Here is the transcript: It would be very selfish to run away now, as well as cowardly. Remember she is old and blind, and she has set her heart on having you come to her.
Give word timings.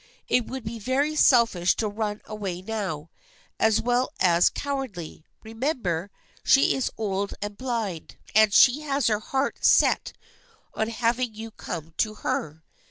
It 0.27 0.47
would 0.47 0.63
be 0.63 0.79
very 0.79 1.15
selfish 1.15 1.75
to 1.75 1.87
run 1.87 2.23
away 2.25 2.63
now, 2.63 3.11
as 3.59 3.79
well 3.79 4.11
as 4.19 4.49
cowardly. 4.49 5.25
Remember 5.43 6.09
she 6.43 6.73
is 6.73 6.89
old 6.97 7.35
and 7.39 7.55
blind, 7.55 8.17
and 8.33 8.51
she 8.51 8.79
has 8.79 9.05
set 9.05 9.13
her 9.13 9.19
heart 9.19 10.13
on 10.73 10.89
having 10.89 11.35
you 11.35 11.51
come 11.51 11.93
to 11.97 12.15
her. 12.15 12.63